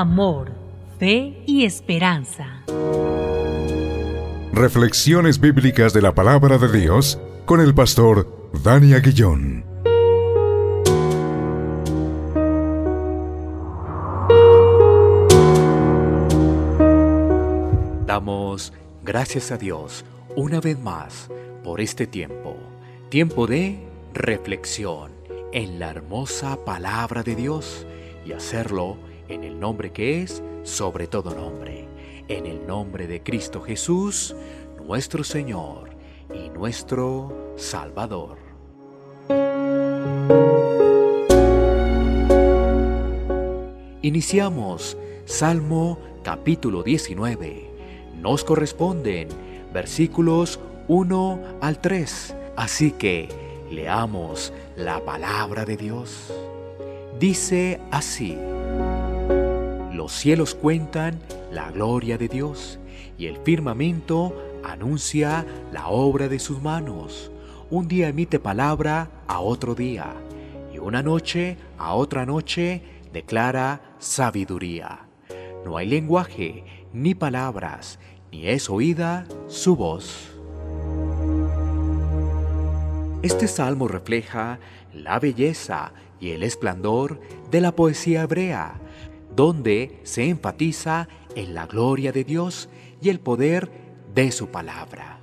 amor, 0.00 0.50
fe 0.98 1.42
y 1.46 1.66
esperanza. 1.66 2.64
Reflexiones 4.54 5.38
bíblicas 5.38 5.92
de 5.92 6.00
la 6.00 6.14
palabra 6.14 6.56
de 6.56 6.72
Dios 6.72 7.20
con 7.44 7.60
el 7.60 7.74
pastor 7.74 8.50
Dani 8.64 8.94
Aguillón. 8.94 9.66
Damos 18.06 18.72
gracias 19.02 19.50
a 19.52 19.58
Dios 19.58 20.06
una 20.36 20.62
vez 20.62 20.80
más 20.80 21.28
por 21.62 21.82
este 21.82 22.06
tiempo, 22.06 22.56
tiempo 23.10 23.46
de 23.46 23.86
reflexión 24.14 25.12
en 25.52 25.78
la 25.78 25.90
hermosa 25.90 26.64
palabra 26.64 27.22
de 27.22 27.36
Dios 27.36 27.86
y 28.24 28.32
hacerlo 28.32 28.96
en 29.32 29.44
el 29.44 29.58
nombre 29.58 29.92
que 29.92 30.22
es 30.22 30.42
sobre 30.62 31.06
todo 31.06 31.34
nombre, 31.34 31.88
en 32.28 32.46
el 32.46 32.66
nombre 32.66 33.06
de 33.06 33.22
Cristo 33.22 33.60
Jesús, 33.62 34.36
nuestro 34.86 35.24
Señor 35.24 35.90
y 36.34 36.50
nuestro 36.50 37.54
Salvador. 37.56 38.36
Iniciamos 44.02 44.96
Salmo 45.24 45.98
capítulo 46.22 46.82
19. 46.82 47.70
Nos 48.20 48.44
corresponden 48.44 49.28
versículos 49.72 50.60
1 50.88 51.58
al 51.60 51.80
3. 51.80 52.36
Así 52.56 52.92
que 52.92 53.28
leamos 53.70 54.52
la 54.76 55.04
palabra 55.04 55.64
de 55.64 55.76
Dios. 55.76 56.32
Dice 57.18 57.80
así. 57.90 58.36
Los 60.02 60.14
cielos 60.14 60.56
cuentan 60.56 61.20
la 61.52 61.70
gloria 61.70 62.18
de 62.18 62.26
Dios 62.26 62.80
y 63.16 63.26
el 63.26 63.36
firmamento 63.36 64.34
anuncia 64.64 65.46
la 65.70 65.86
obra 65.86 66.26
de 66.26 66.40
sus 66.40 66.60
manos. 66.60 67.30
Un 67.70 67.86
día 67.86 68.08
emite 68.08 68.40
palabra 68.40 69.12
a 69.28 69.38
otro 69.38 69.76
día 69.76 70.12
y 70.74 70.78
una 70.78 71.04
noche 71.04 71.56
a 71.78 71.94
otra 71.94 72.26
noche 72.26 72.82
declara 73.12 73.80
sabiduría. 74.00 75.06
No 75.64 75.76
hay 75.76 75.86
lenguaje 75.86 76.64
ni 76.92 77.14
palabras, 77.14 78.00
ni 78.32 78.48
es 78.48 78.68
oída 78.68 79.24
su 79.46 79.76
voz. 79.76 80.32
Este 83.22 83.46
salmo 83.46 83.86
refleja 83.86 84.58
la 84.92 85.20
belleza 85.20 85.92
y 86.18 86.30
el 86.30 86.42
esplendor 86.42 87.20
de 87.52 87.60
la 87.60 87.70
poesía 87.70 88.22
hebrea, 88.22 88.80
donde 89.34 90.00
se 90.02 90.28
enfatiza 90.28 91.08
en 91.34 91.54
la 91.54 91.66
gloria 91.66 92.12
de 92.12 92.24
Dios 92.24 92.68
y 93.00 93.08
el 93.08 93.20
poder 93.20 93.70
de 94.14 94.30
su 94.32 94.48
palabra. 94.48 95.20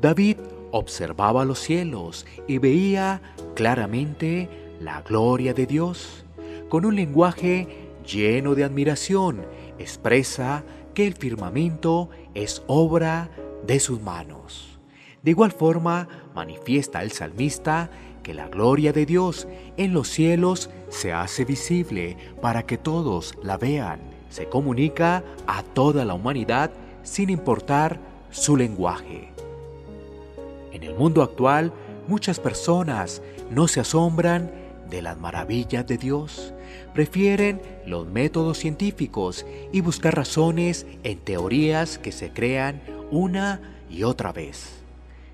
David 0.00 0.36
observaba 0.70 1.44
los 1.44 1.58
cielos 1.58 2.26
y 2.46 2.58
veía 2.58 3.22
claramente 3.54 4.48
la 4.80 5.02
gloria 5.02 5.52
de 5.54 5.66
Dios. 5.66 6.24
Con 6.68 6.84
un 6.84 6.96
lenguaje 6.96 7.68
lleno 8.06 8.54
de 8.54 8.64
admiración, 8.64 9.44
expresa 9.78 10.64
que 10.94 11.06
el 11.06 11.14
firmamento 11.14 12.10
es 12.34 12.62
obra 12.66 13.30
de 13.66 13.80
sus 13.80 14.00
manos. 14.00 14.78
De 15.22 15.32
igual 15.32 15.52
forma, 15.52 16.08
manifiesta 16.34 17.02
el 17.02 17.12
salmista 17.12 17.90
que 18.30 18.34
la 18.34 18.46
gloria 18.46 18.92
de 18.92 19.06
Dios 19.06 19.48
en 19.76 19.92
los 19.92 20.06
cielos 20.06 20.70
se 20.88 21.12
hace 21.12 21.44
visible 21.44 22.16
para 22.40 22.62
que 22.62 22.78
todos 22.78 23.34
la 23.42 23.56
vean. 23.56 23.98
Se 24.28 24.48
comunica 24.48 25.24
a 25.48 25.64
toda 25.64 26.04
la 26.04 26.14
humanidad 26.14 26.70
sin 27.02 27.28
importar 27.28 27.98
su 28.30 28.56
lenguaje. 28.56 29.32
En 30.70 30.84
el 30.84 30.94
mundo 30.94 31.24
actual, 31.24 31.72
muchas 32.06 32.38
personas 32.38 33.20
no 33.50 33.66
se 33.66 33.80
asombran 33.80 34.52
de 34.88 35.02
las 35.02 35.18
maravillas 35.18 35.84
de 35.88 35.98
Dios. 35.98 36.54
Prefieren 36.94 37.60
los 37.84 38.06
métodos 38.06 38.58
científicos 38.58 39.44
y 39.72 39.80
buscar 39.80 40.14
razones 40.14 40.86
en 41.02 41.18
teorías 41.18 41.98
que 41.98 42.12
se 42.12 42.30
crean 42.30 42.80
una 43.10 43.60
y 43.90 44.04
otra 44.04 44.30
vez. 44.30 44.79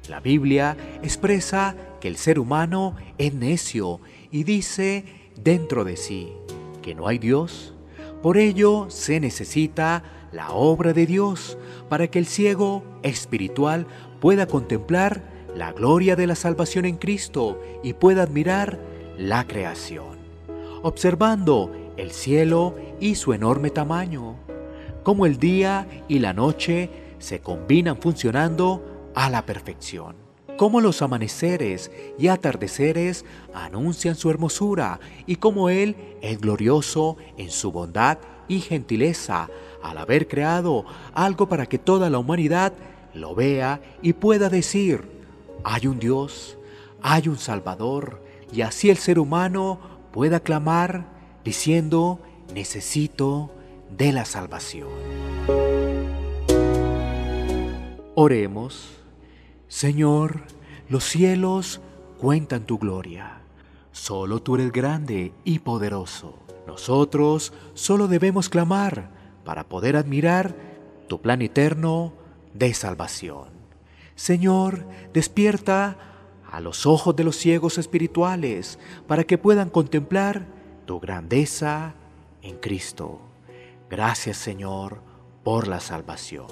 La 0.08 0.20
Biblia 0.20 0.76
expresa 1.02 1.74
que 2.00 2.08
el 2.08 2.16
ser 2.16 2.38
humano 2.38 2.94
es 3.18 3.34
necio 3.34 4.00
y 4.30 4.44
dice 4.44 5.04
dentro 5.42 5.84
de 5.84 5.96
sí 5.96 6.32
que 6.82 6.94
no 6.94 7.08
hay 7.08 7.18
Dios. 7.18 7.74
Por 8.22 8.38
ello 8.38 8.86
se 8.88 9.18
necesita 9.20 10.04
la 10.32 10.50
obra 10.50 10.92
de 10.92 11.06
Dios 11.06 11.58
para 11.88 12.08
que 12.08 12.18
el 12.18 12.26
ciego 12.26 12.84
espiritual 13.02 13.86
pueda 14.20 14.46
contemplar 14.46 15.22
la 15.56 15.72
gloria 15.72 16.16
de 16.16 16.26
la 16.26 16.34
salvación 16.34 16.84
en 16.84 16.96
Cristo 16.96 17.60
y 17.82 17.94
pueda 17.94 18.22
admirar 18.22 18.78
la 19.18 19.46
creación, 19.46 20.18
observando 20.82 21.72
el 21.96 22.10
cielo 22.10 22.74
y 23.00 23.14
su 23.14 23.32
enorme 23.32 23.70
tamaño, 23.70 24.36
como 25.02 25.26
el 25.26 25.38
día 25.38 25.86
y 26.08 26.18
la 26.18 26.32
noche 26.32 26.90
se 27.18 27.40
combinan 27.40 27.96
funcionando 27.96 28.95
a 29.16 29.28
la 29.30 29.44
perfección. 29.44 30.14
Como 30.56 30.80
los 30.80 31.02
amaneceres 31.02 31.90
y 32.18 32.28
atardeceres 32.28 33.24
anuncian 33.52 34.14
su 34.14 34.30
hermosura 34.30 35.00
y 35.26 35.36
como 35.36 35.68
Él 35.68 35.96
es 36.22 36.40
glorioso 36.40 37.16
en 37.36 37.50
su 37.50 37.72
bondad 37.72 38.18
y 38.46 38.60
gentileza 38.60 39.48
al 39.82 39.98
haber 39.98 40.28
creado 40.28 40.84
algo 41.12 41.48
para 41.48 41.66
que 41.66 41.78
toda 41.78 42.08
la 42.08 42.18
humanidad 42.18 42.72
lo 43.12 43.34
vea 43.34 43.80
y 44.02 44.12
pueda 44.12 44.48
decir, 44.48 45.08
hay 45.64 45.86
un 45.86 45.98
Dios, 45.98 46.58
hay 47.02 47.28
un 47.28 47.38
Salvador, 47.38 48.22
y 48.52 48.60
así 48.60 48.90
el 48.90 48.98
ser 48.98 49.18
humano 49.18 49.80
pueda 50.12 50.40
clamar 50.40 51.06
diciendo, 51.44 52.20
necesito 52.54 53.50
de 53.90 54.12
la 54.12 54.24
salvación. 54.24 54.88
Oremos. 58.14 58.96
Señor, 59.68 60.42
los 60.88 61.04
cielos 61.04 61.80
cuentan 62.18 62.64
tu 62.66 62.78
gloria. 62.78 63.40
Solo 63.90 64.40
tú 64.40 64.54
eres 64.54 64.70
grande 64.70 65.32
y 65.44 65.58
poderoso. 65.58 66.38
Nosotros 66.66 67.52
solo 67.74 68.06
debemos 68.08 68.48
clamar 68.48 69.10
para 69.44 69.68
poder 69.68 69.96
admirar 69.96 70.54
tu 71.08 71.20
plan 71.20 71.42
eterno 71.42 72.12
de 72.54 72.74
salvación. 72.74 73.48
Señor, 74.14 74.86
despierta 75.12 75.96
a 76.50 76.60
los 76.60 76.86
ojos 76.86 77.16
de 77.16 77.24
los 77.24 77.36
ciegos 77.36 77.78
espirituales 77.78 78.78
para 79.06 79.24
que 79.24 79.36
puedan 79.36 79.68
contemplar 79.68 80.46
tu 80.86 81.00
grandeza 81.00 81.94
en 82.42 82.56
Cristo. 82.58 83.20
Gracias 83.90 84.36
Señor 84.36 85.00
por 85.42 85.68
la 85.68 85.80
salvación. 85.80 86.46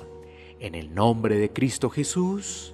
En 0.60 0.74
el 0.74 0.94
nombre 0.94 1.36
de 1.38 1.52
Cristo 1.52 1.90
Jesús. 1.90 2.73